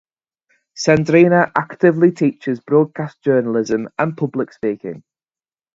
Sandrina 0.75 1.51
actively 1.55 2.09
teaches 2.11 2.59
Broadcast 2.59 3.21
Journalism 3.21 3.87
and 3.99 4.17
Public 4.17 4.51
Speaking. 4.51 5.03